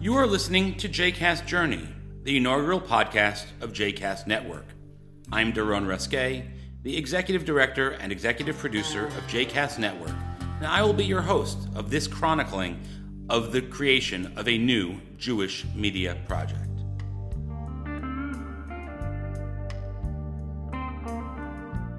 You 0.00 0.14
are 0.14 0.28
listening 0.28 0.76
to 0.76 0.88
JCast 0.88 1.44
Journey, 1.46 1.88
the 2.22 2.36
inaugural 2.36 2.80
podcast 2.80 3.46
of 3.60 3.72
JCast 3.72 4.28
Network. 4.28 4.66
I'm 5.32 5.52
Daron 5.52 5.86
Reske, 5.86 6.48
the 6.84 6.96
executive 6.96 7.44
director 7.44 7.90
and 7.90 8.12
executive 8.12 8.56
producer 8.58 9.06
of 9.06 9.26
JCast 9.26 9.80
Network, 9.80 10.14
and 10.58 10.68
I 10.68 10.82
will 10.82 10.92
be 10.92 11.04
your 11.04 11.20
host 11.20 11.58
of 11.74 11.90
this 11.90 12.06
chronicling 12.06 12.80
of 13.28 13.50
the 13.50 13.60
creation 13.60 14.32
of 14.36 14.46
a 14.46 14.56
new 14.56 15.00
Jewish 15.16 15.64
media 15.74 16.16
project. 16.28 16.70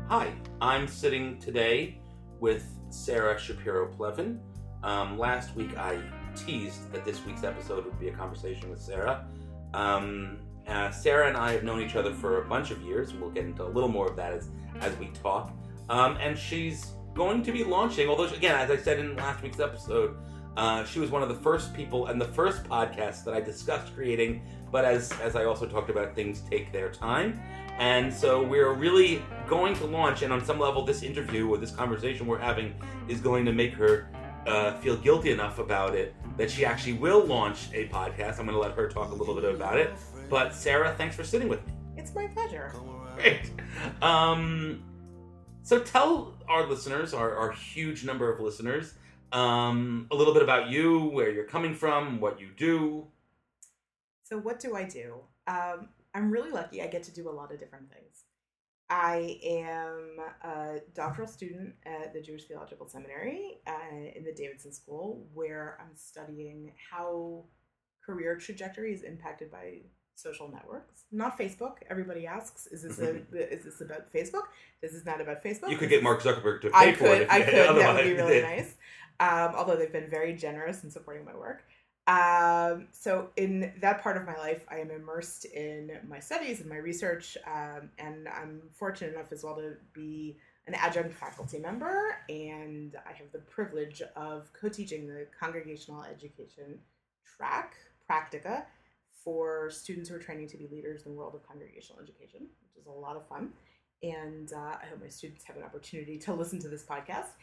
Hi, 0.08 0.32
I'm 0.62 0.88
sitting 0.88 1.38
today 1.38 2.00
with 2.40 2.66
Sarah 2.92 3.38
Shapiro 3.38 3.92
Plevan. 3.92 4.40
Um, 4.84 5.20
last 5.20 5.54
week 5.54 5.78
I 5.78 6.02
teased 6.36 6.92
that 6.92 7.06
this 7.06 7.26
week's 7.26 7.44
episode 7.44 7.86
would 7.86 8.00
be 8.00 8.10
a 8.10 8.12
conversation 8.12 8.70
with 8.70 8.82
Sarah. 8.82 9.26
Um, 9.74 10.40
uh, 10.68 10.92
Sarah 10.92 11.28
and 11.28 11.38
I 11.38 11.54
have 11.54 11.64
known 11.64 11.82
each 11.82 11.96
other 11.96 12.14
for 12.14 12.42
a 12.42 12.48
bunch 12.48 12.72
of 12.72 12.82
years, 12.82 13.12
and 13.12 13.20
we'll 13.20 13.32
get 13.32 13.46
into 13.46 13.64
a 13.64 13.68
little 13.68 13.90
more 13.90 14.08
of 14.08 14.16
that 14.16 14.34
as, 14.34 14.50
as 14.82 14.96
we 14.98 15.08
talk. 15.24 15.52
Um, 15.90 16.18
and 16.22 16.38
she's 16.38 16.94
going 17.16 17.42
to 17.44 17.52
be 17.52 17.64
launching, 17.64 18.08
although, 18.08 18.26
again, 18.26 18.56
as 18.56 18.70
I 18.70 18.78
said 18.78 19.00
in 19.00 19.16
last 19.16 19.42
week's 19.42 19.60
episode, 19.60 20.16
uh, 20.58 20.84
she 20.84 21.00
was 21.00 21.10
one 21.10 21.24
of 21.24 21.30
the 21.30 21.36
first 21.36 21.74
people 21.74 22.08
and 22.08 22.20
the 22.20 22.26
first 22.26 22.64
podcast 22.66 23.24
that 23.24 23.34
I 23.34 23.42
discussed 23.42 23.96
creating. 23.96 24.42
But 24.72 24.86
as, 24.86 25.12
as 25.22 25.36
I 25.36 25.46
also 25.46 25.66
talked 25.66 25.90
about, 25.90 26.16
things 26.16 26.42
take 26.50 26.72
their 26.72 26.92
time. 26.92 27.40
And 27.80 28.14
so 28.14 28.44
we're 28.44 28.74
really 28.74 29.24
going 29.48 29.74
to 29.76 29.86
launch, 29.86 30.22
and 30.22 30.34
on 30.34 30.44
some 30.44 30.60
level, 30.60 30.84
this 30.84 31.02
interview 31.02 31.48
or 31.50 31.58
this 31.58 31.72
conversation 31.72 32.28
we're 32.28 32.38
having 32.38 32.76
is 33.08 33.22
going 33.22 33.46
to 33.46 33.54
make 33.54 33.74
her 33.74 34.10
uh, 34.50 34.78
feel 34.80 34.98
guilty 34.98 35.32
enough 35.32 35.60
about 35.60 35.96
it 35.96 36.16
that 36.38 36.50
she 36.50 36.66
actually 36.66 36.94
will 36.94 37.26
launch 37.26 37.70
a 37.74 37.88
podcast. 37.90 38.40
I'm 38.40 38.46
going 38.46 38.56
to 38.56 38.60
let 38.60 38.72
her 38.72 38.88
talk 38.90 39.12
a 39.12 39.16
little 39.16 39.36
bit 39.36 39.44
about 39.46 39.78
it. 39.78 39.92
But 40.30 40.54
Sarah, 40.54 40.94
thanks 40.98 41.16
for 41.16 41.24
sitting 41.24 41.48
with 41.48 41.66
me. 41.68 41.74
It's 41.98 42.14
my 42.16 42.28
pleasure. 42.28 42.74
Great. 43.16 43.52
Um, 44.02 44.84
so 45.64 45.80
tell 45.80 46.34
our 46.48 46.68
listeners, 46.68 47.14
our, 47.14 47.36
our 47.36 47.52
huge 47.52 48.04
number 48.04 48.32
of 48.32 48.40
listeners, 48.40 48.94
um, 49.32 50.08
a 50.12 50.16
little 50.16 50.34
bit 50.34 50.42
about 50.42 50.70
you, 50.70 51.10
where 51.10 51.30
you're 51.32 51.46
coming 51.46 51.76
from, 51.76 52.20
what 52.20 52.40
you 52.40 52.50
do. 52.58 53.08
So, 54.24 54.38
what 54.38 54.60
do 54.60 54.76
I 54.76 54.84
do? 54.84 55.16
Um, 55.48 55.90
I'm 56.14 56.32
really 56.32 56.52
lucky. 56.52 56.82
I 56.82 56.88
get 56.88 57.04
to 57.04 57.12
do 57.12 57.30
a 57.30 57.32
lot 57.32 57.52
of 57.52 57.60
different 57.60 57.92
things. 57.92 58.24
I 58.90 59.40
am 59.44 60.18
a 60.44 60.80
doctoral 60.96 61.28
student 61.28 61.76
at 61.86 62.14
the 62.14 62.22
Jewish 62.22 62.46
Theological 62.46 62.88
Seminary 62.88 63.60
uh, 63.68 64.16
in 64.16 64.24
the 64.24 64.34
Davidson 64.34 64.72
School, 64.72 65.28
where 65.34 65.78
I'm 65.80 65.96
studying 65.96 66.74
how 66.92 67.46
career 68.04 68.36
trajectory 68.36 68.94
is 68.94 69.04
impacted 69.04 69.52
by 69.52 69.82
social 70.16 70.50
networks, 70.52 71.04
not 71.12 71.38
Facebook. 71.38 71.78
Everybody 71.90 72.26
asks, 72.26 72.66
"Is 72.68 72.82
this 72.82 73.00
a, 73.00 73.18
is 73.54 73.64
this 73.64 73.82
about 73.82 74.12
Facebook? 74.12 74.48
This 74.82 74.94
is 74.94 75.06
not 75.06 75.22
about 75.22 75.44
Facebook." 75.44 75.70
You 75.70 75.78
could 75.78 75.90
get 75.90 76.02
Mark 76.02 76.24
Zuckerberg 76.24 76.62
to 76.62 76.72
pay 76.72 76.90
I 76.90 76.94
for 76.94 77.06
it. 77.06 77.10
could, 77.10 77.22
if 77.22 77.32
I 77.32 77.42
could. 77.42 77.54
That 77.78 77.96
would 77.96 78.04
be 78.04 78.14
really 78.14 78.42
nice. 78.56 78.76
Um, 79.20 79.54
although 79.56 79.76
they've 79.76 79.92
been 79.92 80.10
very 80.10 80.34
generous 80.34 80.84
in 80.84 80.90
supporting 80.90 81.26
my 81.26 81.36
work. 81.36 81.64
Um, 82.10 82.88
so 82.92 83.30
in 83.36 83.72
that 83.82 84.02
part 84.02 84.18
of 84.18 84.26
my 84.26 84.36
life, 84.36 84.66
I 84.68 84.78
am 84.78 84.90
immersed 84.90 85.46
in 85.46 85.92
my 86.08 86.20
studies 86.20 86.60
and 86.60 86.68
my 86.68 86.78
research, 86.78 87.38
um, 87.46 87.92
and 88.00 88.28
I'm 88.28 88.64
fortunate 88.74 89.14
enough 89.14 89.32
as 89.32 89.44
well 89.44 89.56
to 89.58 89.74
be 89.94 90.38
an 90.66 90.74
adjunct 90.74 91.14
faculty 91.14 91.60
member, 91.60 92.16
and 92.28 92.96
I 93.08 93.14
have 93.14 93.32
the 93.32 93.40
privilege 93.40 94.02
of 94.16 94.52
co-teaching 94.60 95.08
the 95.08 95.28
congregational 95.40 96.04
education 96.04 96.80
track, 97.38 97.76
Practica, 98.10 98.64
for 99.24 99.70
students 99.70 100.10
who 100.10 100.16
are 100.16 100.20
training 100.20 100.48
to 100.48 100.58
be 100.58 100.68
leaders 100.72 101.06
in 101.06 101.12
the 101.12 101.18
world 101.18 101.36
of 101.36 101.48
congregational 101.48 102.02
education, 102.02 102.48
which 102.64 102.82
is 102.82 102.88
a 102.88 102.92
lot 102.92 103.18
of 103.18 103.28
fun. 103.28 103.50
And 104.02 104.52
uh, 104.52 104.78
I 104.82 104.86
hope 104.90 105.02
my 105.02 105.10
students 105.10 105.44
have 105.44 105.58
an 105.58 105.64
opportunity 105.64 106.18
to 106.20 106.34
listen 106.34 106.58
to 106.60 106.70
this 106.70 106.84
podcast. 106.84 107.34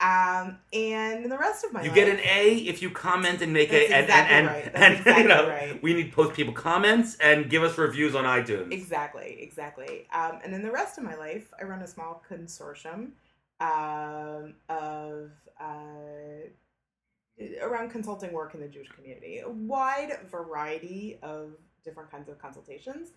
Um, 0.00 0.58
and 0.72 1.30
the 1.30 1.36
rest 1.36 1.64
of 1.64 1.72
my 1.72 1.82
You 1.82 1.88
life, 1.88 1.96
get 1.96 2.08
an 2.08 2.20
A 2.20 2.54
if 2.54 2.82
you 2.82 2.90
comment 2.90 3.42
and 3.42 3.52
make 3.52 3.72
a 3.72 3.92
and 3.92 4.04
exactly 4.04 4.36
and, 4.36 4.46
right. 4.46 4.70
and, 4.74 4.94
exactly 4.98 5.22
you 5.22 5.28
know 5.28 5.48
right. 5.48 5.82
we 5.82 5.92
need 5.92 6.12
post 6.12 6.34
people 6.34 6.52
comments 6.52 7.16
and 7.20 7.50
give 7.50 7.64
us 7.64 7.76
reviews 7.76 8.14
on 8.14 8.22
iTunes. 8.22 8.72
Exactly, 8.72 9.38
exactly. 9.40 10.06
Um, 10.12 10.38
and 10.44 10.54
in 10.54 10.62
the 10.62 10.70
rest 10.70 10.98
of 10.98 11.04
my 11.04 11.16
life, 11.16 11.52
I 11.60 11.64
run 11.64 11.82
a 11.82 11.86
small 11.88 12.22
consortium 12.30 13.10
um, 13.60 14.54
of 14.68 15.32
uh, 15.60 16.46
around 17.60 17.90
consulting 17.90 18.32
work 18.32 18.54
in 18.54 18.60
the 18.60 18.68
Jewish 18.68 18.88
community. 18.90 19.40
A 19.40 19.48
wide 19.48 20.18
variety 20.30 21.18
of 21.22 21.54
different 21.84 22.10
kinds 22.10 22.28
of 22.28 22.38
consultations, 22.38 23.10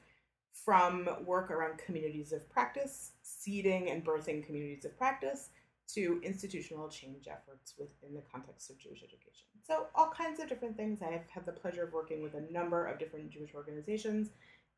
from 0.52 1.10
work 1.26 1.52
around 1.52 1.78
communities 1.78 2.34
of 2.34 2.50
practice, 2.50 3.12
seeding 3.22 3.90
and 3.90 4.04
birthing 4.04 4.46
communities 4.46 4.86
of 4.86 4.98
practice, 4.98 5.50
to 5.94 6.20
institutional 6.24 6.90
change 6.90 7.28
efforts 7.28 7.74
within 7.78 8.14
the 8.14 8.22
context 8.32 8.70
of 8.70 8.78
Jewish 8.78 9.04
education. 9.04 9.48
So, 9.64 9.88
all 9.96 10.10
kinds 10.10 10.40
of 10.40 10.48
different 10.48 10.78
things. 10.78 11.02
I 11.02 11.12
have 11.12 11.30
had 11.30 11.46
the 11.46 11.52
pleasure 11.52 11.84
of 11.84 11.94
working 11.94 12.22
with 12.22 12.34
a 12.34 12.52
number 12.52 12.86
of 12.86 13.00
different 13.00 13.30
Jewish 13.30 13.54
organizations, 13.54 14.30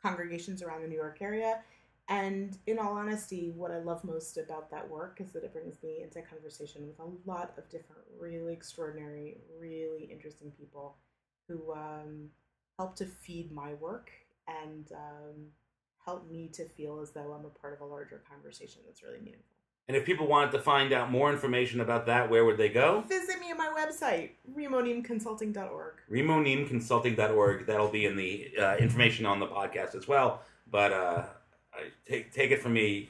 congregations 0.01 0.61
around 0.61 0.81
the 0.81 0.87
New 0.87 0.95
York 0.95 1.17
area. 1.21 1.61
And 2.09 2.57
in 2.67 2.79
all 2.79 2.93
honesty, 2.93 3.53
what 3.55 3.71
I 3.71 3.79
love 3.79 4.03
most 4.03 4.37
about 4.37 4.69
that 4.71 4.89
work 4.89 5.21
is 5.21 5.31
that 5.31 5.43
it 5.43 5.53
brings 5.53 5.81
me 5.81 6.01
into 6.03 6.21
conversation 6.21 6.85
with 6.85 6.99
a 6.99 7.29
lot 7.29 7.53
of 7.57 7.69
different, 7.69 8.01
really 8.19 8.51
extraordinary, 8.51 9.37
really 9.57 10.09
interesting 10.11 10.51
people 10.51 10.97
who 11.47 11.71
um, 11.73 12.29
help 12.77 12.95
to 12.97 13.05
feed 13.05 13.51
my 13.53 13.73
work 13.75 14.11
and 14.47 14.91
um, 14.91 15.45
help 16.03 16.29
me 16.29 16.49
to 16.53 16.67
feel 16.69 16.99
as 16.99 17.11
though 17.11 17.31
I'm 17.31 17.45
a 17.45 17.49
part 17.49 17.73
of 17.73 17.81
a 17.81 17.85
larger 17.85 18.21
conversation 18.29 18.81
that's 18.85 19.01
really 19.01 19.19
meaningful. 19.19 19.52
And 19.87 19.97
if 19.97 20.05
people 20.05 20.27
wanted 20.27 20.51
to 20.51 20.59
find 20.59 20.93
out 20.93 21.11
more 21.11 21.31
information 21.31 21.81
about 21.81 22.05
that, 22.05 22.29
where 22.29 22.45
would 22.45 22.57
they 22.57 22.69
go? 22.69 23.03
Visit 23.07 23.39
me 23.39 23.51
at 23.51 23.57
my 23.57 23.67
website, 23.67 24.31
rimonimconsulting.org. 24.57 25.93
rimonimconsulting.org. 26.09 27.65
That'll 27.65 27.91
be 27.91 28.05
in 28.05 28.15
the 28.15 28.49
uh, 28.57 28.77
information 28.77 29.25
on 29.25 29.39
the 29.39 29.47
podcast 29.47 29.95
as 29.95 30.07
well. 30.07 30.41
But 30.71 30.93
uh, 30.93 31.23
I, 31.73 31.79
take 32.07 32.31
take 32.31 32.51
it 32.51 32.61
from 32.61 32.73
me, 32.73 33.09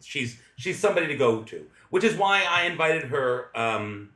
she's 0.00 0.40
she's 0.56 0.78
somebody 0.78 1.08
to 1.08 1.16
go 1.16 1.42
to, 1.42 1.66
which 1.90 2.04
is 2.04 2.16
why 2.16 2.44
I 2.48 2.64
invited 2.66 3.04
her 3.04 3.56
um, 3.58 4.10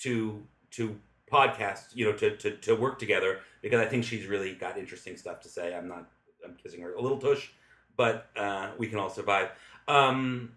to 0.00 0.42
to 0.72 0.96
podcast, 1.32 1.94
you 1.94 2.04
know, 2.04 2.12
to, 2.18 2.36
to 2.36 2.56
to 2.58 2.74
work 2.76 2.98
together 2.98 3.40
because 3.62 3.80
I 3.80 3.86
think 3.86 4.04
she's 4.04 4.26
really 4.26 4.54
got 4.54 4.78
interesting 4.78 5.16
stuff 5.16 5.40
to 5.40 5.48
say. 5.48 5.74
I'm 5.74 5.88
not 5.88 6.10
I'm 6.44 6.56
kissing 6.62 6.82
her 6.82 6.94
a 6.94 7.00
little 7.00 7.18
tush, 7.18 7.48
but 7.96 8.26
uh, 8.36 8.70
we 8.78 8.86
can 8.86 8.98
all 8.98 9.10
survive. 9.10 9.50
Um, 9.88 10.52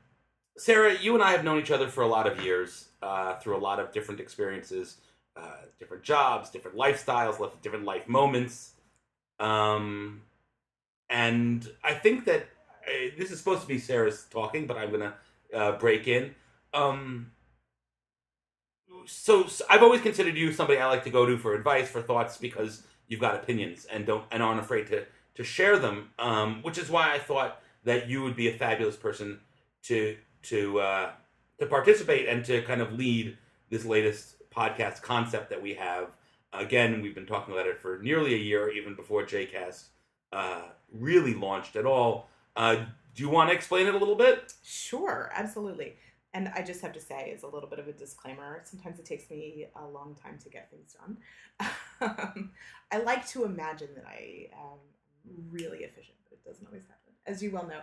Sarah, 0.57 0.95
you 0.99 1.15
and 1.15 1.23
I 1.23 1.31
have 1.31 1.43
known 1.43 1.59
each 1.59 1.71
other 1.71 1.87
for 1.87 2.01
a 2.01 2.07
lot 2.07 2.27
of 2.27 2.43
years 2.43 2.89
uh, 3.01 3.35
through 3.35 3.57
a 3.57 3.59
lot 3.59 3.79
of 3.79 3.91
different 3.91 4.19
experiences, 4.19 4.97
uh, 5.35 5.63
different 5.79 6.03
jobs, 6.03 6.49
different 6.49 6.77
lifestyles, 6.77 7.39
lif- 7.39 7.59
different 7.61 7.85
life 7.85 8.07
moments. 8.07 8.73
Um, 9.39 10.21
and 11.09 11.67
I 11.83 11.93
think 11.93 12.25
that 12.25 12.41
uh, 12.87 13.09
this 13.17 13.31
is 13.31 13.39
supposed 13.39 13.61
to 13.61 13.67
be 13.67 13.79
Sarah's 13.79 14.25
talking, 14.29 14.67
but 14.67 14.77
I'm 14.77 14.89
going 14.89 15.11
to 15.11 15.57
uh, 15.57 15.71
break 15.79 16.07
in. 16.07 16.35
Um, 16.73 17.31
so, 19.05 19.47
so 19.47 19.65
I've 19.69 19.83
always 19.83 20.01
considered 20.01 20.37
you 20.37 20.51
somebody 20.51 20.79
I 20.79 20.87
like 20.87 21.03
to 21.05 21.09
go 21.09 21.25
to 21.25 21.37
for 21.37 21.55
advice, 21.55 21.89
for 21.89 22.01
thoughts, 22.01 22.37
because 22.37 22.83
you've 23.07 23.19
got 23.19 23.35
opinions 23.35 23.85
and 23.85 24.05
don't 24.05 24.23
and 24.31 24.41
aren't 24.41 24.59
afraid 24.59 24.87
to 24.87 25.05
to 25.35 25.43
share 25.43 25.77
them. 25.79 26.11
Um, 26.19 26.61
which 26.61 26.77
is 26.77 26.89
why 26.89 27.13
I 27.13 27.19
thought 27.19 27.59
that 27.83 28.07
you 28.07 28.21
would 28.23 28.35
be 28.35 28.47
a 28.47 28.53
fabulous 28.53 28.95
person 28.95 29.39
to 29.83 30.15
to 30.43 30.79
uh, 30.79 31.11
to 31.59 31.65
participate 31.65 32.27
and 32.27 32.43
to 32.45 32.61
kind 32.63 32.81
of 32.81 32.93
lead 32.93 33.37
this 33.69 33.85
latest 33.85 34.35
podcast 34.51 35.01
concept 35.01 35.49
that 35.49 35.61
we 35.61 35.73
have. 35.73 36.09
Again, 36.51 37.01
we've 37.01 37.15
been 37.15 37.25
talking 37.25 37.53
about 37.53 37.65
it 37.65 37.79
for 37.79 37.99
nearly 37.99 38.35
a 38.35 38.37
year, 38.37 38.69
even 38.69 38.95
before 38.95 39.23
JCast 39.23 39.85
uh, 40.31 40.63
really 40.91 41.33
launched 41.33 41.75
at 41.75 41.85
all. 41.85 42.29
Uh, 42.55 42.75
do 43.15 43.23
you 43.23 43.29
want 43.29 43.49
to 43.49 43.55
explain 43.55 43.87
it 43.87 43.95
a 43.95 43.97
little 43.97 44.15
bit? 44.15 44.53
Sure, 44.63 45.31
absolutely. 45.33 45.95
And 46.35 46.51
I 46.55 46.63
just 46.63 46.81
have 46.81 46.93
to 46.93 46.99
say, 46.99 47.31
as 47.35 47.43
a 47.43 47.47
little 47.47 47.69
bit 47.69 47.79
of 47.79 47.87
a 47.87 47.91
disclaimer, 47.91 48.61
sometimes 48.65 48.97
it 48.97 49.05
takes 49.05 49.29
me 49.29 49.67
a 49.75 49.85
long 49.85 50.15
time 50.15 50.39
to 50.43 50.49
get 50.49 50.69
things 50.71 50.95
done. 50.99 51.17
I 52.91 52.97
like 52.99 53.27
to 53.29 53.45
imagine 53.45 53.89
that 53.95 54.05
I 54.07 54.49
am 54.53 54.79
really 55.51 55.79
efficient, 55.79 56.17
but 56.27 56.39
it 56.39 56.47
doesn't 56.47 56.65
always 56.65 56.83
happen, 56.83 57.13
as 57.27 57.43
you 57.43 57.51
well 57.51 57.67
know. 57.67 57.81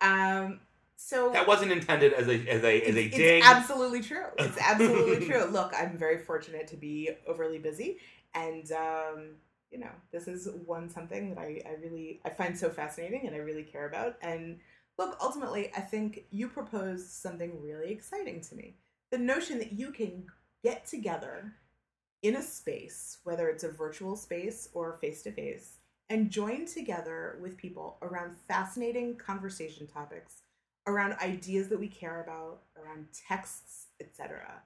Um, 0.00 0.60
so 1.02 1.30
That 1.30 1.48
wasn't 1.48 1.72
intended 1.72 2.12
as 2.12 2.28
a 2.28 2.46
as 2.46 2.62
a 2.62 2.82
as 2.82 2.94
a 2.94 3.04
it's, 3.04 3.16
dig. 3.16 3.38
it's 3.38 3.46
absolutely 3.46 4.02
true. 4.02 4.26
It's 4.38 4.58
absolutely 4.60 5.26
true. 5.26 5.44
Look, 5.46 5.72
I'm 5.74 5.96
very 5.96 6.18
fortunate 6.18 6.68
to 6.68 6.76
be 6.76 7.10
overly 7.26 7.58
busy, 7.58 7.96
and 8.34 8.70
um, 8.72 9.30
you 9.70 9.78
know, 9.78 9.90
this 10.12 10.28
is 10.28 10.46
one 10.66 10.90
something 10.90 11.30
that 11.30 11.38
I, 11.38 11.62
I 11.66 11.76
really 11.82 12.20
I 12.26 12.28
find 12.28 12.56
so 12.56 12.68
fascinating 12.68 13.26
and 13.26 13.34
I 13.34 13.38
really 13.38 13.62
care 13.62 13.88
about. 13.88 14.16
And 14.20 14.58
look, 14.98 15.16
ultimately, 15.22 15.72
I 15.74 15.80
think 15.80 16.26
you 16.30 16.48
proposed 16.48 17.08
something 17.08 17.62
really 17.62 17.90
exciting 17.92 18.42
to 18.42 18.54
me. 18.54 18.76
The 19.10 19.18
notion 19.18 19.58
that 19.58 19.72
you 19.72 19.92
can 19.92 20.26
get 20.62 20.86
together 20.86 21.54
in 22.22 22.36
a 22.36 22.42
space, 22.42 23.18
whether 23.24 23.48
it's 23.48 23.64
a 23.64 23.72
virtual 23.72 24.16
space 24.16 24.68
or 24.74 24.98
face 25.00 25.22
to 25.22 25.32
face, 25.32 25.78
and 26.10 26.30
join 26.30 26.66
together 26.66 27.38
with 27.40 27.56
people 27.56 27.96
around 28.02 28.36
fascinating 28.46 29.16
conversation 29.16 29.86
topics, 29.86 30.42
around 30.86 31.14
ideas 31.20 31.68
that 31.68 31.78
we 31.78 31.88
care 31.88 32.22
about, 32.22 32.62
around 32.82 33.06
texts, 33.28 33.86
etc. 34.00 34.62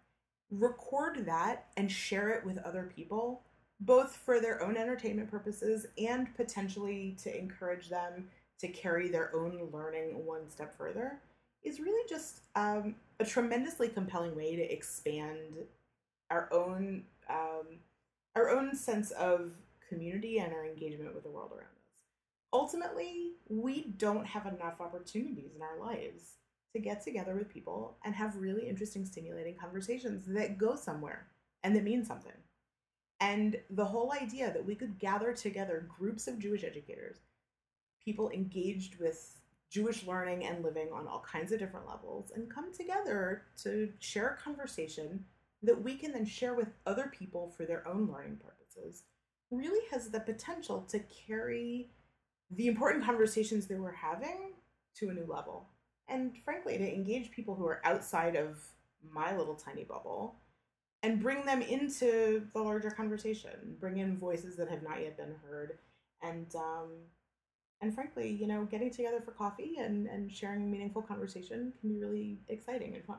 Record 0.51 1.27
that 1.27 1.67
and 1.77 1.91
share 1.91 2.31
it 2.31 2.45
with 2.45 2.59
other 2.59 2.91
people, 2.95 3.43
both 3.81 4.17
for 4.17 4.41
their 4.41 4.63
own 4.63 4.77
entertainment 4.77 5.31
purposes 5.31 5.87
and 5.99 6.35
potentially 6.37 7.17
to 7.23 7.37
encourage 7.37 7.89
them 7.89 8.29
to 8.61 8.69
carry 8.69 9.09
their 9.09 9.35
own 9.35 9.69
learning 9.73 10.25
one 10.25 10.49
step 10.49 10.77
further, 10.77 11.19
is 11.65 11.81
really 11.81 12.09
just 12.09 12.41
um, 12.55 12.95
a 13.19 13.25
tremendously 13.25 13.89
compelling 13.89 14.37
way 14.37 14.55
to 14.55 14.73
expand 14.73 15.57
our 16.31 16.49
own 16.53 17.03
um, 17.29 17.79
our 18.37 18.51
own 18.51 18.75
sense 18.75 19.13
of 19.13 19.53
community 19.89 20.39
and 20.39 20.53
our 20.53 20.67
engagement 20.67 21.15
with 21.15 21.23
the 21.23 21.31
world 21.31 21.53
around. 21.53 21.74
Ultimately, 22.55 23.33
we 23.49 23.93
don't 23.97 24.25
have 24.25 24.47
enough 24.47 24.81
opportunities 24.81 25.57
in 25.57 25.61
our 25.61 25.81
lives 25.81 26.37
to 26.73 26.79
get 26.79 27.03
together 27.03 27.35
with 27.35 27.53
people 27.53 27.99
and 28.05 28.15
have 28.15 28.37
really 28.37 28.69
interesting, 28.69 29.05
stimulating 29.05 29.57
conversations 29.57 30.25
that 30.29 30.57
go 30.57 30.77
somewhere 30.77 31.27
and 31.65 31.75
that 31.75 31.83
mean 31.83 32.05
something. 32.05 32.33
And 33.19 33.57
the 33.71 33.85
whole 33.85 34.13
idea 34.13 34.53
that 34.53 34.65
we 34.65 34.77
could 34.77 35.01
gather 35.01 35.33
together 35.33 35.89
groups 35.99 36.29
of 36.29 36.39
Jewish 36.39 36.63
educators, 36.63 37.17
people 38.05 38.31
engaged 38.31 39.01
with 39.01 39.41
Jewish 39.69 40.07
learning 40.07 40.45
and 40.45 40.63
living 40.63 40.91
on 40.93 41.09
all 41.09 41.25
kinds 41.29 41.51
of 41.51 41.59
different 41.59 41.89
levels, 41.89 42.31
and 42.37 42.49
come 42.49 42.73
together 42.73 43.43
to 43.65 43.93
share 43.99 44.29
a 44.29 44.43
conversation 44.43 45.25
that 45.65 45.83
we 45.83 45.97
can 45.97 46.13
then 46.13 46.25
share 46.25 46.55
with 46.55 46.69
other 46.87 47.11
people 47.13 47.53
for 47.57 47.65
their 47.65 47.87
own 47.89 48.09
learning 48.13 48.37
purposes 48.37 49.03
really 49.51 49.85
has 49.91 50.11
the 50.11 50.21
potential 50.21 50.83
to 50.83 51.01
carry 51.27 51.91
the 52.51 52.67
important 52.67 53.05
conversations 53.05 53.67
they 53.67 53.75
we're 53.75 53.93
having 53.93 54.53
to 54.97 55.09
a 55.09 55.13
new 55.13 55.27
level. 55.27 55.69
And 56.09 56.33
frankly, 56.45 56.79
to 56.79 56.95
engage 56.95 57.31
people 57.31 57.55
who 57.55 57.67
are 57.67 57.81
outside 57.85 58.37
of 58.37 58.59
my 59.13 59.37
little 59.37 59.55
tiny 59.55 59.85
bubble 59.85 60.37
and 61.03 61.21
bring 61.21 61.45
them 61.45 61.63
into 61.63 62.47
the 62.55 62.63
larger 62.63 62.91
conversation, 62.91 63.77
bring 63.81 63.99
in 63.99 64.17
voices 64.17 64.57
that 64.57 64.69
have 64.69 64.83
not 64.83 65.01
yet 65.01 65.17
been 65.17 65.35
heard, 65.47 65.79
and 66.23 66.55
um, 66.57 66.89
and 67.81 67.95
frankly, 67.95 68.31
you 68.31 68.47
know, 68.47 68.65
getting 68.65 68.91
together 68.91 69.21
for 69.21 69.33
coffee 69.33 69.77
and, 69.79 70.07
and 70.07 70.33
sharing 70.33 70.71
meaningful 70.71 71.03
conversation 71.03 71.73
can 71.81 71.91
be 71.91 71.99
really 71.99 72.39
exciting 72.49 72.95
and 72.95 73.05
fun. 73.05 73.19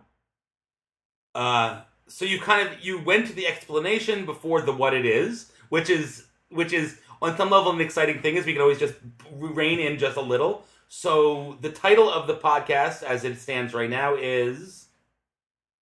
Uh, 1.36 1.82
so 2.08 2.26
you 2.26 2.40
kind 2.40 2.68
of 2.68 2.84
you 2.84 3.00
went 3.04 3.28
to 3.28 3.34
the 3.34 3.46
explanation 3.46 4.26
before 4.26 4.62
the 4.62 4.72
what 4.72 4.94
it 4.94 5.06
is, 5.06 5.52
which 5.70 5.90
is 5.90 6.26
which 6.50 6.74
is 6.74 7.00
on 7.22 7.36
some 7.38 7.50
level 7.50 7.72
an 7.72 7.82
exciting 7.82 8.22
thing 8.22 8.36
is 8.36 8.46
we 8.46 8.54
can 8.54 8.62
always 8.62 8.80
just 8.80 8.96
rein 9.32 9.80
in 9.80 9.98
just 9.98 10.18
a 10.18 10.22
little. 10.22 10.66
So 10.88 11.58
the 11.62 11.72
title 11.72 12.10
of 12.10 12.28
the 12.28 12.36
podcast, 12.36 13.04
as 13.04 13.24
it 13.24 13.40
stands 13.40 13.74
right 13.74 13.90
now, 13.90 14.16
is 14.16 14.88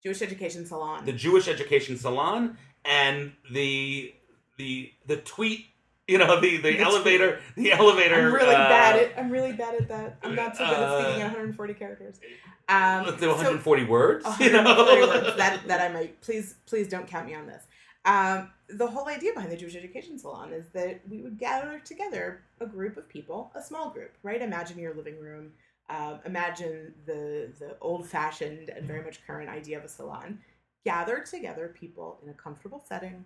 Jewish 0.04 0.22
Education 0.22 0.66
Salon. 0.66 1.06
the 1.06 1.14
Jewish 1.14 1.48
Education 1.48 1.98
Salon, 1.98 2.58
and 2.86 3.34
the 3.52 4.14
the 4.58 4.92
the 5.06 5.18
tweet. 5.18 5.66
You 6.08 6.18
know 6.18 6.42
the, 6.42 6.58
the, 6.58 6.72
The 6.72 6.80
elevator 6.80 7.40
the 7.56 7.72
elevator. 7.72 8.16
I'm 8.16 8.34
really 8.34 8.56
uh, 8.56 8.70
bad 8.70 8.96
at 9.00 9.20
I'm 9.20 9.30
really 9.30 9.54
bad 9.54 9.76
at 9.76 9.88
that. 9.90 10.18
I'm 10.24 10.34
not 10.34 10.58
so 10.58 10.66
good 10.66 10.74
at 10.74 10.82
Uh, 10.82 11.02
speaking 11.04 11.22
in 11.22 11.28
140 11.28 11.74
characters. 11.76 12.20
Um, 12.68 13.06
let's 13.06 13.20
so- 13.20 13.28
140 13.30 13.84
words. 13.86 14.26
You 14.40 14.52
know? 14.52 14.64
words. 14.64 15.38
That 15.38 15.68
that 15.68 15.82
I 15.82 15.94
might 15.94 16.20
please 16.22 16.56
please 16.66 16.88
don't 16.88 17.08
count 17.08 17.28
me 17.28 17.36
on 17.36 17.46
this. 17.46 17.64
Um, 18.06 18.50
the 18.70 18.88
whole 18.88 19.08
idea 19.08 19.34
behind 19.34 19.52
the 19.52 19.58
Jewish 19.58 19.76
Education 19.76 20.20
Salon 20.20 20.54
is 20.54 20.66
that 20.74 21.02
we 21.10 21.22
would 21.22 21.40
gather 21.40 21.80
together 21.80 22.42
a 22.60 22.66
group 22.66 22.98
of 22.98 23.10
people, 23.10 23.52
a 23.56 23.62
small 23.62 23.90
group, 23.90 24.12
right? 24.24 24.42
Imagine 24.42 24.80
your 24.80 24.94
living 24.94 25.20
room. 25.20 25.52
Um, 25.90 26.20
imagine 26.26 26.94
the 27.06 27.52
the 27.58 27.76
old 27.82 28.08
fashioned 28.08 28.70
and 28.70 28.86
very 28.86 29.04
much 29.04 29.26
current 29.26 29.50
idea 29.50 29.78
of 29.78 29.84
a 29.84 29.90
salon. 29.90 30.40
Gather 30.86 31.20
together 31.22 31.76
people 31.80 32.20
in 32.24 32.30
a 32.30 32.34
comfortable 32.34 32.84
setting 32.88 33.26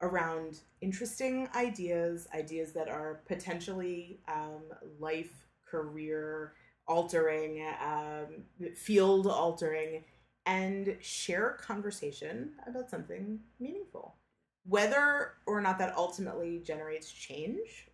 around 0.00 0.60
interesting 0.80 1.48
ideas, 1.54 2.26
ideas 2.34 2.72
that 2.72 2.88
are 2.88 3.20
potentially 3.26 4.20
um, 4.26 4.62
life, 4.98 5.46
career 5.66 6.54
altering, 6.88 7.64
um, 7.84 8.72
field 8.74 9.26
altering, 9.26 10.02
and 10.46 10.96
share 11.00 11.56
conversation 11.60 12.52
about 12.66 12.90
something 12.90 13.38
meaningful. 13.60 14.16
Whether 14.64 15.32
or 15.46 15.60
not 15.60 15.78
that 15.78 15.96
ultimately 15.96 16.60
generates 16.64 17.10
change 17.10 17.88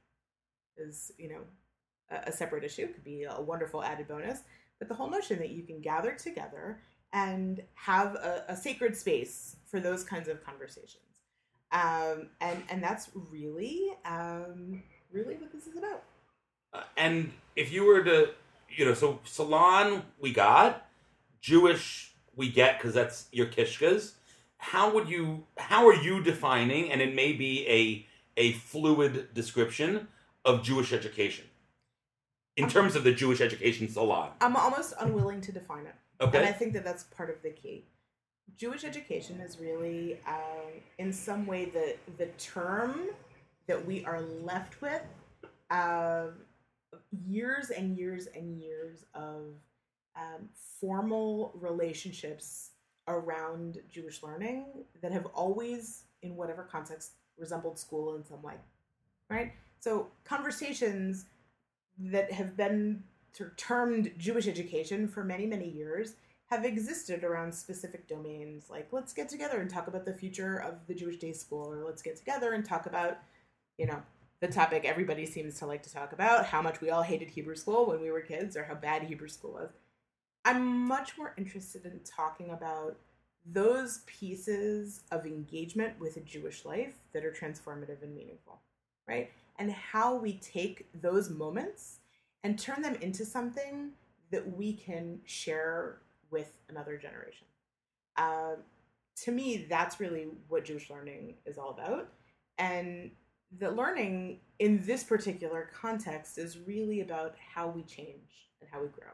is, 0.76 1.12
you 1.19 1.29
know, 1.29 1.41
a, 2.11 2.29
a 2.29 2.32
separate 2.32 2.65
issue. 2.65 2.93
Could 2.93 3.05
be 3.05 3.25
a 3.25 3.41
wonderful 3.41 3.82
added 3.82 4.09
bonus. 4.09 4.41
But 4.79 4.88
the 4.88 4.94
whole 4.94 5.11
notion 5.11 5.38
that 5.38 5.50
you 5.50 5.62
can 5.62 5.81
gather 5.81 6.12
together 6.12 6.81
and 7.12 7.62
have 7.75 8.15
a, 8.15 8.44
a 8.49 8.56
sacred 8.56 8.97
space 8.97 9.56
for 9.67 9.81
those 9.81 10.05
kinds 10.05 10.29
of 10.29 10.44
conversations. 10.44 11.03
Um, 11.73 12.29
and 12.41 12.62
and 12.71 12.82
that's 12.82 13.11
really 13.31 13.91
um, 14.05 14.82
really 15.12 15.35
what 15.37 15.53
this 15.53 15.67
is 15.67 15.76
about. 15.76 16.03
Uh, 16.73 16.82
and 16.97 17.32
if 17.56 17.73
you 17.73 17.85
were 17.85 18.03
to, 18.05 18.31
you 18.71 18.85
know, 18.85 18.94
so 18.94 19.21
salon 19.25 20.03
we 20.21 20.32
got, 20.32 20.87
Jewish 21.41 22.14
we 22.37 22.50
get 22.50 22.79
because 22.79 22.94
that's 22.94 23.26
your 23.32 23.47
kishkas. 23.47 24.12
How 24.58 24.93
would 24.93 25.08
you? 25.08 25.44
How 25.56 25.88
are 25.88 25.94
you 25.94 26.22
defining? 26.22 26.93
And 26.93 27.00
it 27.00 27.14
may 27.14 27.32
be 27.32 27.66
a 27.69 28.06
a 28.37 28.52
fluid 28.52 29.34
description 29.34 30.08
of 30.44 30.62
Jewish 30.62 30.93
education 30.93 31.46
in 32.56 32.69
terms 32.69 32.96
of 32.96 33.05
the 33.05 33.12
Jewish 33.12 33.40
education 33.40 33.88
salon. 33.88 34.31
I'm 34.40 34.56
almost 34.56 34.94
unwilling 35.00 35.40
to 35.43 35.52
define 35.52 35.87
it. 35.87 35.94
Okay. 36.20 36.38
And 36.38 36.46
I 36.46 36.52
think 36.52 36.72
that 36.75 36.84
that's 36.84 37.05
part 37.05 37.31
of 37.31 37.43
the 37.43 37.50
key. 37.50 37.84
Jewish 38.56 38.84
education 38.84 39.40
is 39.40 39.58
really, 39.60 40.19
um, 40.26 40.72
in 40.99 41.12
some 41.12 41.46
way, 41.46 41.66
the 41.66 41.96
the 42.16 42.26
term 42.38 43.08
that 43.66 43.84
we 43.87 44.04
are 44.04 44.20
left 44.20 44.81
with. 44.81 45.02
Um, 45.70 46.32
years 47.26 47.70
and 47.70 47.96
years 47.96 48.26
and 48.34 48.58
years 48.58 49.04
of 49.14 49.54
um, 50.16 50.49
formal 50.81 51.52
relationships 51.61 52.70
around 53.08 53.78
Jewish 53.90 54.22
learning 54.22 54.66
that 55.02 55.12
have 55.12 55.26
always, 55.34 56.05
in 56.22 56.37
whatever 56.37 56.62
context, 56.62 57.12
resembled 57.37 57.78
school 57.78 58.16
in 58.16 58.25
some 58.25 58.42
way, 58.42 58.54
right? 59.30 59.52
So 59.80 60.09
conversations 60.25 61.26
that 61.99 62.30
have 62.33 62.56
been 62.56 63.02
termed 63.56 64.12
Jewish 64.18 64.47
education 64.47 65.09
for 65.09 65.25
many, 65.25 65.47
many 65.47 65.68
years 65.68 66.14
have 66.49 66.64
existed 66.64 67.25
around 67.25 67.52
specific 67.52 68.09
domains 68.09 68.71
like 68.71 68.88
let's 68.90 69.12
get 69.12 69.28
together 69.28 69.61
and 69.61 69.68
talk 69.71 69.87
about 69.87 70.04
the 70.04 70.12
future 70.12 70.56
of 70.59 70.75
the 70.87 70.94
Jewish 70.94 71.18
day 71.18 71.33
school 71.33 71.71
or 71.71 71.85
let's 71.85 72.02
get 72.02 72.16
together 72.16 72.54
and 72.54 72.64
talk 72.64 72.87
about 72.87 73.18
you 73.76 73.87
know 73.87 74.00
the 74.40 74.49
topic 74.49 74.85
everybody 74.85 75.26
seems 75.26 75.59
to 75.59 75.66
like 75.66 75.83
to 75.83 75.92
talk 75.92 76.12
about 76.12 76.47
how 76.47 76.62
much 76.62 76.80
we 76.80 76.90
all 76.90 77.02
hated 77.02 77.28
Hebrew 77.28 77.54
school 77.54 77.87
when 77.87 78.00
we 78.00 78.11
were 78.11 78.21
kids 78.21 78.56
or 78.56 78.64
how 78.64 78.75
bad 78.75 79.02
Hebrew 79.02 79.28
school 79.28 79.52
was 79.52 79.71
I'm 80.49 80.88
much 80.88 81.19
more 81.19 81.35
interested 81.37 81.85
in 81.85 82.00
talking 82.05 82.52
about 82.52 82.97
those 83.45 84.00
pieces 84.07 85.02
of 85.11 85.26
engagement 85.26 86.00
with 86.00 86.17
a 86.17 86.21
Jewish 86.21 86.64
life 86.64 86.95
that 87.12 87.23
are 87.23 87.31
transformative 87.31 88.02
and 88.02 88.14
meaningful 88.14 88.62
right 89.07 89.31
and 89.59 89.71
how 89.71 90.17
we 90.17 90.35
take 90.38 90.88
those 91.02 91.28
moments 91.28 91.99
and 92.45 92.59
turn 92.59 92.81
them 92.81 92.95
into 93.02 93.26
something 93.26 93.90
that 94.31 94.57
we 94.57 94.73
can 94.73 95.21
share 95.26 95.99
with 96.31 96.59
another 96.71 96.97
generation. 96.97 97.47
Um, 98.17 98.57
to 99.25 99.33
me, 99.33 99.67
that's 99.69 100.00
really 100.00 100.28
what 100.49 100.64
Jewish 100.64 100.88
learning 100.88 101.35
is 101.45 101.59
all 101.59 101.71
about. 101.71 102.09
And 102.57 103.11
the 103.59 103.71
learning 103.71 104.40
in 104.61 104.83
this 104.87 105.05
particular 105.05 105.71
context 105.75 106.38
is 106.38 106.59
really 106.67 107.00
about 107.02 107.35
how 107.55 107.69
we 107.69 107.83
change 107.83 108.49
and 108.62 108.71
how 108.71 108.81
we 108.81 108.88
grow. 108.88 109.11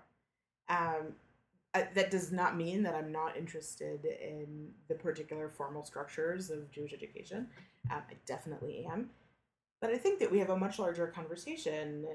Um, 0.68 1.14
I- 1.74 1.88
that 1.94 2.10
does 2.10 2.30
not 2.30 2.56
mean 2.56 2.82
that 2.84 2.94
I'm 2.94 3.10
not 3.10 3.36
interested 3.36 4.04
in 4.04 4.72
the 4.88 4.94
particular 4.94 5.48
formal 5.48 5.84
structures 5.84 6.50
of 6.50 6.70
Jewish 6.70 6.92
education. 6.92 7.50
Um, 7.90 8.02
I 8.08 8.14
definitely 8.26 8.86
am. 8.86 9.10
But 9.80 9.90
I 9.90 9.98
think 9.98 10.20
that 10.20 10.30
we 10.30 10.38
have 10.38 10.50
a 10.50 10.56
much 10.56 10.78
larger 10.78 11.08
conversation 11.08 12.06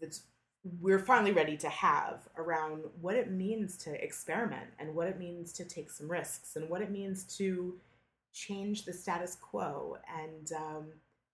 that's 0.00 0.24
we're 0.80 0.98
finally 0.98 1.32
ready 1.32 1.56
to 1.56 1.68
have 1.68 2.28
around 2.36 2.84
what 3.00 3.14
it 3.14 3.30
means 3.30 3.76
to 3.76 4.04
experiment 4.04 4.68
and 4.78 4.94
what 4.94 5.06
it 5.06 5.18
means 5.18 5.52
to 5.52 5.64
take 5.64 5.90
some 5.90 6.10
risks 6.10 6.56
and 6.56 6.68
what 6.68 6.82
it 6.82 6.90
means 6.90 7.22
to 7.36 7.78
change 8.34 8.84
the 8.84 8.92
status 8.92 9.36
quo 9.36 9.96
and 10.20 10.52
um, 10.52 10.86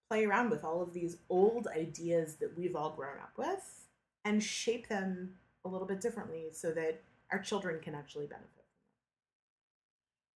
play 0.08 0.24
around 0.24 0.50
with 0.50 0.62
all 0.62 0.82
of 0.82 0.92
these 0.92 1.16
old 1.30 1.66
ideas 1.68 2.36
that 2.36 2.56
we've 2.56 2.76
all 2.76 2.90
grown 2.90 3.18
up 3.18 3.32
with 3.36 3.86
and 4.24 4.42
shape 4.42 4.88
them 4.88 5.30
a 5.64 5.68
little 5.68 5.86
bit 5.86 6.00
differently 6.00 6.48
so 6.52 6.70
that 6.70 7.00
our 7.34 7.42
children 7.42 7.80
can 7.82 7.94
actually 7.94 8.26
benefit. 8.26 8.48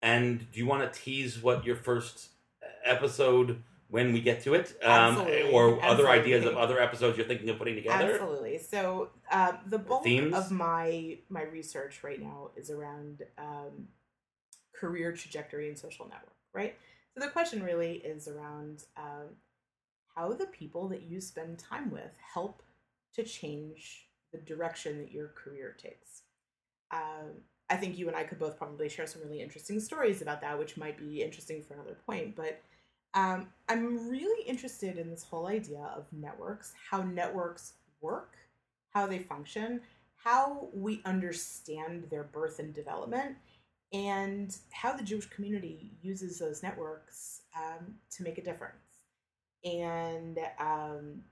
From. 0.01 0.09
And 0.09 0.51
do 0.51 0.59
you 0.59 0.65
want 0.65 0.91
to 0.91 0.99
tease 0.99 1.41
what 1.41 1.65
your 1.65 1.77
first 1.77 2.29
episode 2.83 3.63
when 3.89 4.13
we 4.13 4.21
get 4.21 4.43
to 4.43 4.53
it, 4.53 4.77
um, 4.83 5.17
Absolutely. 5.17 5.51
or 5.51 5.83
other 5.83 6.09
ideas 6.09 6.45
of 6.45 6.55
other 6.55 6.79
episodes 6.79 7.17
you're 7.17 7.25
thinking 7.25 7.49
of 7.49 7.57
putting 7.57 7.73
together. 7.73 8.11
Absolutely. 8.11 8.59
So 8.59 9.09
uh, 9.31 9.53
the 9.65 9.79
bulk 9.79 10.03
Themes? 10.03 10.35
of 10.35 10.51
my 10.51 11.17
my 11.29 11.43
research 11.43 12.03
right 12.03 12.21
now 12.21 12.51
is 12.55 12.69
around 12.69 13.23
um, 13.39 13.87
career 14.75 15.11
trajectory 15.13 15.69
and 15.69 15.77
social 15.77 16.05
network. 16.05 16.35
Right. 16.53 16.75
So 17.15 17.25
the 17.25 17.31
question 17.31 17.63
really 17.63 17.93
is 17.93 18.27
around 18.27 18.83
um, 18.95 19.37
how 20.15 20.33
the 20.33 20.45
people 20.45 20.87
that 20.89 21.01
you 21.01 21.19
spend 21.19 21.57
time 21.57 21.89
with 21.89 22.11
help 22.33 22.61
to 23.15 23.23
change 23.23 24.07
the 24.31 24.37
direction 24.37 24.99
that 24.99 25.11
your 25.11 25.29
career 25.29 25.75
takes. 25.81 26.21
Um, 26.91 27.41
I 27.69 27.75
think 27.75 27.97
you 27.97 28.07
and 28.07 28.15
I 28.15 28.23
could 28.23 28.39
both 28.39 28.57
probably 28.57 28.89
share 28.89 29.05
some 29.05 29.21
really 29.21 29.41
interesting 29.41 29.79
stories 29.79 30.21
about 30.21 30.41
that, 30.41 30.57
which 30.57 30.77
might 30.77 30.97
be 30.97 31.21
interesting 31.21 31.61
for 31.61 31.75
another 31.75 31.97
point. 32.05 32.35
But 32.35 32.61
um, 33.13 33.47
I'm 33.67 34.09
really 34.09 34.47
interested 34.47 34.97
in 34.97 35.09
this 35.09 35.23
whole 35.23 35.47
idea 35.47 35.91
of 35.95 36.05
networks, 36.11 36.73
how 36.89 37.03
networks 37.03 37.73
work, 38.01 38.35
how 38.91 39.05
they 39.07 39.19
function, 39.19 39.81
how 40.23 40.69
we 40.73 41.01
understand 41.05 42.05
their 42.09 42.23
birth 42.23 42.59
and 42.59 42.73
development, 42.73 43.35
and 43.93 44.55
how 44.71 44.95
the 44.95 45.03
Jewish 45.03 45.27
community 45.27 45.91
uses 46.01 46.39
those 46.39 46.61
networks 46.61 47.41
um, 47.55 47.95
to 48.11 48.23
make 48.23 48.37
a 48.37 48.43
difference. 48.43 48.75
And 49.63 50.37
um, 50.59 51.23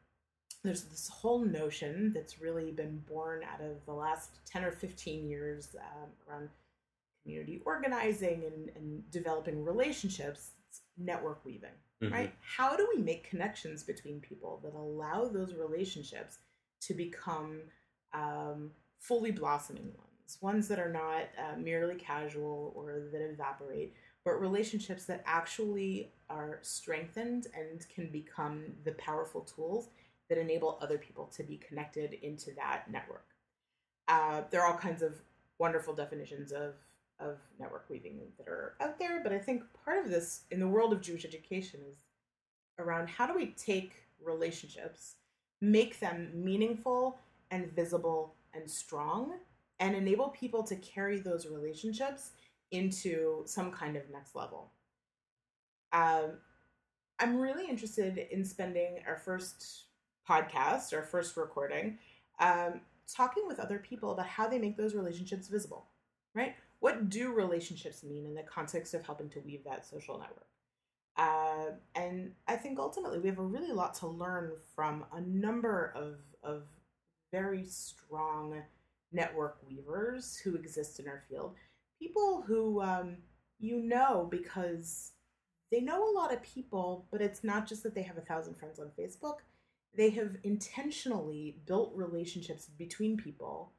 there's 0.68 0.84
this 0.84 1.08
whole 1.08 1.40
notion 1.40 2.12
that's 2.14 2.42
really 2.42 2.72
been 2.72 3.00
born 3.08 3.42
out 3.44 3.62
of 3.62 3.86
the 3.86 3.94
last 3.94 4.40
10 4.46 4.64
or 4.64 4.72
15 4.72 5.28
years 5.28 5.76
um, 5.80 6.10
around 6.28 6.50
community 7.24 7.62
organizing 7.66 8.44
and, 8.46 8.70
and 8.76 9.12
developing 9.12 9.64
relationships, 9.64 10.52
it's 10.70 10.82
network 10.98 11.44
weaving 11.46 11.72
Mhm. 12.02 12.12
right? 12.12 12.34
How 12.42 12.76
do 12.76 12.88
we 12.96 13.02
make 13.02 13.24
connections 13.30 13.84
between 13.84 14.22
people 14.22 14.60
that 14.64 14.74
allow 14.76 15.28
those 15.28 15.56
relationships 15.56 16.38
to 16.82 16.94
become 16.94 17.62
um, 18.14 18.72
fully 19.00 19.32
blossoming 19.32 19.94
ones, 19.98 20.38
ones 20.42 20.68
that 20.68 20.80
are 20.80 20.92
not 20.92 21.24
uh, 21.38 21.58
merely 21.58 21.96
casual 21.96 22.72
or 22.76 23.10
that 23.12 23.22
evaporate, 23.22 23.94
but 24.24 24.40
relationships 24.40 25.06
that 25.06 25.24
actually 25.26 26.12
are 26.30 26.60
strengthened 26.62 27.48
and 27.56 27.88
can 27.90 28.10
become 28.12 28.76
the 28.84 28.92
powerful 28.94 29.42
tools 29.42 29.90
that 30.30 30.38
enable 30.38 30.78
other 30.82 30.98
people 30.98 31.26
to 31.36 31.44
be 31.44 31.58
connected 31.58 32.14
into 32.14 32.52
that 32.56 32.90
network. 32.92 33.28
Uh, 34.08 34.42
there 34.50 34.62
are 34.62 34.72
all 34.72 34.78
kinds 34.78 35.02
of 35.02 35.22
wonderful 35.60 35.94
definitions 35.94 36.52
of 36.52 36.76
of 37.20 37.40
network 37.60 37.90
weaving 37.90 38.20
that 38.38 38.48
are 38.48 38.76
out 38.80 39.00
there, 39.00 39.22
but 39.24 39.34
I 39.34 39.40
think 39.40 39.64
part 39.84 39.98
of 39.98 40.12
this 40.12 40.42
in 40.52 40.60
the 40.60 40.68
world 40.68 40.94
of 40.94 41.02
Jewish 41.02 41.26
education 41.26 41.80
is 41.90 42.04
around 42.78 43.10
how 43.10 43.26
do 43.26 43.34
we 43.34 43.48
take 43.58 43.94
relationships, 44.24 45.16
make 45.60 46.00
them 46.00 46.30
meaningful 46.36 47.18
and 47.50 47.72
visible 47.74 48.36
and 48.54 48.70
strong, 48.70 49.34
and 49.80 49.96
enable 49.96 50.30
people 50.30 50.64
to 50.64 50.76
carry 50.76 51.20
those 51.20 51.48
relationships 51.48 52.34
into 52.72 53.42
some 53.46 53.72
kind 53.72 53.96
of 53.96 54.10
next 54.12 54.36
level. 54.36 54.72
Um, 55.94 56.34
I'm 57.20 57.38
really 57.38 57.68
interested 57.68 58.28
in 58.30 58.46
spending 58.46 59.00
our 59.08 59.18
first 59.18 59.86
podcast, 60.28 60.94
our 60.94 61.04
first 61.04 61.38
recording, 61.38 61.98
um, 62.40 62.82
talking 63.08 63.48
with 63.48 63.60
other 63.60 63.80
people 63.80 64.12
about 64.12 64.28
how 64.28 64.48
they 64.48 64.60
make 64.60 64.78
those 64.78 64.96
relationships 64.96 65.48
visible, 65.48 65.88
right? 66.34 66.56
What 66.80 67.10
do 67.10 67.34
relationships 67.34 68.04
mean 68.04 68.26
in 68.26 68.36
the 68.36 68.44
context 68.44 68.94
of 68.94 69.06
helping 69.06 69.30
to 69.30 69.40
weave 69.40 69.64
that 69.64 69.86
social 69.86 70.20
network? 70.20 70.48
Uh, 71.16 71.72
and 71.96 72.32
I 72.48 72.56
think 72.56 72.78
ultimately 72.78 73.20
we 73.20 73.30
have 73.30 73.40
a 73.40 73.44
really 73.44 73.72
lot 73.72 73.96
to 73.96 74.08
learn 74.08 74.52
from 74.76 75.06
a 75.14 75.22
number 75.22 75.92
of, 75.96 76.18
of 76.44 76.64
very 77.32 77.66
strong 77.66 78.62
network 79.12 79.58
weavers 79.68 80.38
who 80.38 80.56
exist 80.56 81.00
in 81.00 81.08
our 81.08 81.24
field. 81.30 81.56
People 82.00 82.44
who 82.46 82.82
um, 82.82 83.18
you 83.60 83.82
know 83.82 84.28
because 84.30 85.14
they 85.72 85.82
know 85.82 86.10
a 86.10 86.16
lot 86.16 86.34
of 86.34 86.42
people, 86.44 87.08
but 87.12 87.22
it's 87.22 87.44
not 87.44 87.68
just 87.68 87.84
that 87.84 87.96
they 87.96 88.04
have 88.04 88.18
a 88.18 88.22
thousand 88.22 88.56
friends 88.56 88.80
on 88.80 88.92
Facebook. 88.98 89.38
They 89.96 90.10
have 90.12 90.38
intentionally 90.44 91.58
built 91.66 91.92
relationships 91.96 92.68
between 92.78 93.18
people 93.18 93.72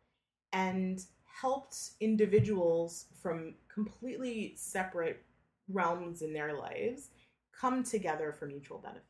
and 0.53 1.05
helped 1.25 1.91
individuals 2.01 3.07
from 3.23 3.55
completely 3.73 4.55
separate 4.57 5.23
realms 5.69 6.23
in 6.23 6.33
their 6.33 6.55
lives 6.55 7.11
come 7.53 7.85
together 7.85 8.33
for 8.33 8.47
mutual 8.47 8.79
benefit. 8.79 9.05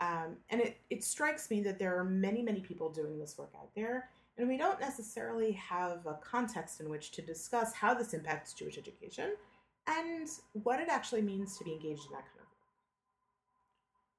Um, 0.00 0.36
and 0.50 0.60
it, 0.60 0.78
it 0.90 1.04
strikes 1.04 1.50
me 1.50 1.62
that 1.62 1.78
there 1.78 1.98
are 1.98 2.04
many, 2.04 2.42
many 2.42 2.60
people 2.60 2.90
doing 2.90 3.18
this 3.18 3.38
work 3.38 3.52
out 3.56 3.70
there, 3.74 4.10
and 4.36 4.48
we 4.48 4.56
don't 4.56 4.80
necessarily 4.80 5.52
have 5.52 6.06
a 6.06 6.18
context 6.22 6.80
in 6.80 6.88
which 6.88 7.12
to 7.12 7.22
discuss 7.22 7.72
how 7.72 7.94
this 7.94 8.12
impacts 8.12 8.52
Jewish 8.52 8.76
education 8.76 9.32
and 9.86 10.28
what 10.52 10.80
it 10.80 10.88
actually 10.90 11.22
means 11.22 11.56
to 11.56 11.64
be 11.64 11.72
engaged 11.72 12.06
in 12.06 12.12
that. 12.12 12.24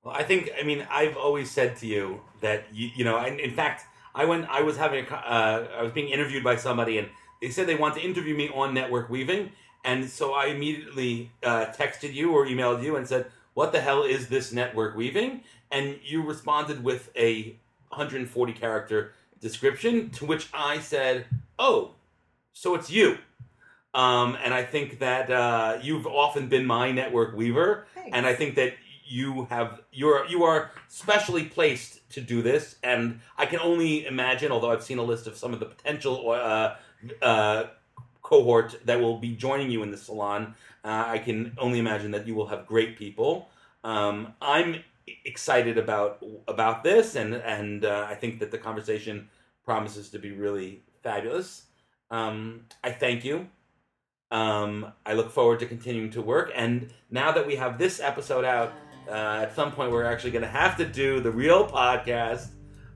Well, 0.04 0.16
I 0.16 0.24
think 0.24 0.50
I 0.60 0.63
mean 0.63 0.86
I've 0.89 1.18
always 1.18 1.51
said 1.51 1.75
to 1.77 1.88
you 1.88 2.22
that 2.42 2.66
you, 2.72 2.89
you 2.96 3.04
know, 3.04 3.18
and 3.18 3.39
in 3.39 3.51
fact, 3.51 3.86
I 4.16 4.25
went 4.25 4.48
I 4.50 4.62
was 4.62 4.77
having 4.77 5.06
a, 5.06 5.13
uh, 5.13 5.68
I 5.80 5.84
was 5.84 5.92
being 5.92 6.10
interviewed 6.10 6.44
by 6.44 6.56
somebody, 6.56 6.98
and 6.98 7.10
they 7.42 7.50
said 7.50 7.68
they 7.68 7.75
want 7.75 7.96
to 7.96 8.01
interview 8.01 8.36
me 8.36 8.50
on 8.54 8.74
network 8.74 9.10
weaving, 9.10 9.51
and 9.84 10.10
so 10.10 10.34
I 10.34 10.46
immediately 10.48 11.32
uh, 11.44 11.68
texted 11.68 12.13
you 12.13 12.32
or 12.32 12.46
emailed 12.46 12.84
you 12.84 12.96
and 12.96 13.08
said, 13.08 13.27
"What 13.54 13.72
the 13.72 13.82
hell 13.82 14.04
is 14.04 14.27
this 14.30 14.51
network 14.51 14.96
weaving?" 14.96 15.42
And 15.72 16.00
you 16.04 16.24
responded 16.24 16.84
with 16.84 17.12
a 17.16 17.56
140 17.89 18.54
character 18.54 19.12
description, 19.42 20.10
to 20.12 20.25
which 20.25 20.48
I 20.54 20.80
said, 20.80 21.25
"Oh, 21.60 21.92
so 22.54 22.75
it's 22.75 22.89
you." 22.89 23.18
Um, 23.94 24.38
and 24.44 24.54
I 24.54 24.63
think 24.63 25.00
that 25.00 25.32
uh, 25.32 25.80
you've 25.82 26.06
often 26.06 26.50
been 26.50 26.66
my 26.66 26.92
network 26.92 27.36
weaver, 27.36 27.88
Thanks. 27.96 28.12
and 28.13 28.25
I 28.27 28.36
think 28.36 28.56
that 28.56 28.74
you 29.08 29.46
have 29.46 29.82
you're 29.92 30.26
you 30.28 30.44
are 30.44 30.72
specially 30.88 31.44
placed 31.44 32.10
to 32.10 32.22
do 32.22 32.42
this 32.42 32.76
and 32.84 33.20
i 33.38 33.46
can 33.46 33.60
only 33.60 34.06
imagine 34.06 34.52
although 34.52 34.72
i've 34.72 34.84
seen 34.84 34.98
a 34.98 35.04
list 35.04 35.28
of 35.28 35.38
some 35.38 35.54
of 35.54 35.60
the 35.60 35.66
potential 35.66 36.32
uh, 36.32 36.76
uh, 37.22 37.64
cohort 38.22 38.80
that 38.86 39.00
will 39.00 39.18
be 39.18 39.36
joining 39.36 39.70
you 39.70 39.84
in 39.84 39.92
the 39.92 39.98
salon 39.98 40.54
uh, 40.84 41.06
i 41.08 41.18
can 41.18 41.54
only 41.58 41.80
imagine 41.80 42.12
that 42.12 42.28
you 42.28 42.36
will 42.36 42.48
have 42.48 42.66
great 42.66 42.98
people 42.98 43.50
um, 43.84 44.34
i'm 44.42 44.84
excited 45.26 45.78
about 45.78 46.24
about 46.48 46.84
this 46.84 47.16
and 47.16 47.34
and 47.34 47.86
uh, 47.86 48.06
i 48.10 48.16
think 48.16 48.40
that 48.40 48.52
the 48.52 48.58
conversation 48.58 49.30
promises 49.64 50.10
to 50.10 50.20
be 50.20 50.32
really 50.32 50.82
fabulous 51.02 51.64
um, 52.12 52.62
i 52.84 52.92
thank 52.92 53.24
you 53.24 53.48
um, 54.32 54.92
I 55.06 55.14
look 55.14 55.32
forward 55.32 55.60
to 55.60 55.66
continuing 55.66 56.10
to 56.12 56.22
work. 56.22 56.52
And 56.56 56.92
now 57.10 57.32
that 57.32 57.48
we 57.48 57.56
have 57.56 57.78
this 57.78 58.00
episode 58.00 58.46
out, 58.46 58.74
uh, 59.10 59.42
at 59.44 59.56
some 59.56 59.72
point 59.72 59.92
we're 59.92 60.06
actually 60.06 60.32
going 60.32 60.44
to 60.44 60.50
have 60.50 60.78
to 60.78 60.86
do 60.86 61.20
the 61.20 61.32
real 61.32 61.68
podcast. 61.68 62.50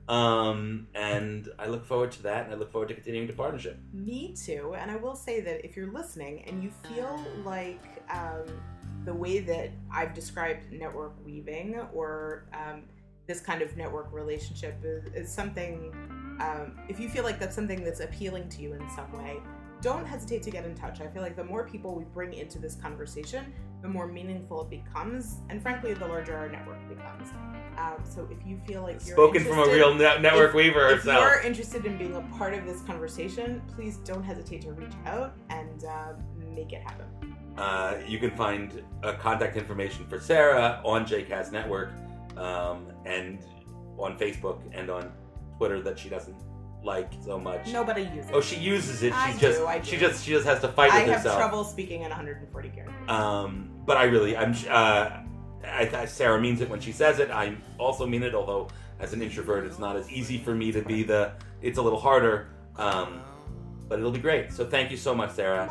Um, 0.08 0.88
and 0.94 1.48
I 1.58 1.66
look 1.66 1.86
forward 1.86 2.10
to 2.12 2.22
that, 2.24 2.44
and 2.44 2.54
I 2.54 2.56
look 2.56 2.72
forward 2.72 2.88
to 2.88 2.94
continuing 2.94 3.28
the 3.28 3.32
partnership. 3.32 3.78
Me 3.92 4.34
too. 4.34 4.74
And 4.76 4.90
I 4.90 4.96
will 4.96 5.14
say 5.14 5.40
that 5.40 5.64
if 5.64 5.76
you're 5.76 5.92
listening 5.92 6.42
and 6.46 6.62
you 6.62 6.70
feel 6.88 7.24
like 7.44 7.80
um, 8.10 8.44
the 9.04 9.14
way 9.14 9.38
that 9.40 9.70
I've 9.90 10.12
described 10.12 10.72
network 10.72 11.14
weaving 11.24 11.80
or 11.92 12.44
um, 12.52 12.82
this 13.26 13.40
kind 13.40 13.62
of 13.62 13.76
network 13.76 14.12
relationship 14.12 14.76
is, 14.84 15.04
is 15.14 15.32
something, 15.32 15.94
um, 16.40 16.78
if 16.88 16.98
you 16.98 17.08
feel 17.08 17.24
like 17.24 17.38
that's 17.38 17.54
something 17.54 17.84
that's 17.84 18.00
appealing 18.00 18.48
to 18.50 18.60
you 18.60 18.74
in 18.74 18.90
some 18.90 19.10
way, 19.12 19.38
don't 19.82 20.06
hesitate 20.06 20.42
to 20.44 20.50
get 20.50 20.64
in 20.64 20.74
touch. 20.74 21.00
I 21.00 21.08
feel 21.08 21.20
like 21.22 21.36
the 21.36 21.44
more 21.44 21.66
people 21.68 21.94
we 21.94 22.04
bring 22.04 22.32
into 22.32 22.58
this 22.58 22.76
conversation, 22.76 23.52
the 23.82 23.88
more 23.88 24.06
meaningful 24.06 24.62
it 24.62 24.70
becomes, 24.70 25.40
and 25.50 25.60
frankly, 25.60 25.92
the 25.92 26.06
larger 26.06 26.36
our 26.36 26.48
network 26.48 26.78
becomes. 26.88 27.30
Um, 27.76 27.96
so 28.04 28.28
if 28.30 28.46
you 28.46 28.60
feel 28.66 28.82
like 28.82 29.04
you're 29.04 29.16
Spoken 29.16 29.44
from 29.44 29.58
a 29.58 29.66
real 29.66 29.92
net- 29.94 30.22
network 30.22 30.50
if- 30.50 30.54
weaver 30.54 30.88
if 30.90 30.98
herself. 30.98 31.20
you're 31.20 31.40
interested 31.42 31.84
in 31.84 31.98
being 31.98 32.14
a 32.14 32.20
part 32.38 32.54
of 32.54 32.64
this 32.64 32.80
conversation, 32.82 33.60
please 33.74 33.96
don't 33.98 34.22
hesitate 34.22 34.62
to 34.62 34.72
reach 34.72 34.92
out 35.04 35.34
and 35.50 35.84
uh, 35.84 36.12
make 36.54 36.72
it 36.72 36.82
happen. 36.82 37.06
Uh, 37.58 37.96
you 38.06 38.18
can 38.18 38.30
find 38.36 38.82
uh, 39.02 39.14
contact 39.14 39.56
information 39.56 40.06
for 40.06 40.20
Sarah 40.20 40.80
on 40.84 41.04
JCast 41.04 41.50
Network 41.52 41.90
um, 42.36 42.86
and 43.04 43.40
on 43.98 44.16
Facebook 44.16 44.60
and 44.72 44.88
on 44.90 45.12
Twitter 45.58 45.82
that 45.82 45.98
she 45.98 46.08
doesn't 46.08 46.36
like 46.84 47.12
so 47.24 47.38
much. 47.38 47.68
Nobody 47.72 48.02
uses 48.02 48.30
Oh, 48.32 48.40
she 48.40 48.56
uses 48.56 49.02
it. 49.02 49.10
She 49.10 49.14
I 49.14 49.36
just 49.36 49.58
do, 49.58 49.66
I 49.66 49.80
she 49.82 49.96
just 49.96 50.24
she 50.24 50.32
just 50.32 50.46
has 50.46 50.60
to 50.60 50.68
fight 50.68 50.88
it. 50.88 50.94
I 50.94 50.98
with 51.00 51.06
have 51.08 51.16
herself. 51.18 51.38
trouble 51.38 51.64
speaking 51.64 52.02
in 52.02 52.08
140 52.08 52.68
characters. 52.70 52.94
Um, 53.08 53.70
but 53.86 53.96
I 53.96 54.04
really, 54.04 54.36
I'm. 54.36 54.54
Uh, 54.68 55.18
I, 55.64 55.88
I, 55.94 56.04
Sarah 56.06 56.40
means 56.40 56.60
it 56.60 56.68
when 56.68 56.80
she 56.80 56.90
says 56.90 57.20
it. 57.20 57.30
I 57.30 57.54
also 57.78 58.04
mean 58.04 58.22
it, 58.24 58.34
although 58.34 58.68
as 58.98 59.12
an 59.12 59.22
introvert, 59.22 59.64
it's 59.64 59.78
not 59.78 59.96
as 59.96 60.10
easy 60.10 60.38
for 60.38 60.54
me 60.54 60.72
to 60.72 60.82
be 60.82 61.02
the. 61.04 61.32
It's 61.60 61.78
a 61.78 61.82
little 61.82 62.00
harder, 62.00 62.48
um, 62.76 63.20
but 63.88 63.98
it'll 64.00 64.10
be 64.10 64.18
great. 64.18 64.52
So 64.52 64.66
thank 64.66 64.90
you 64.90 64.96
so 64.96 65.14
much, 65.14 65.30
Sarah. 65.32 65.68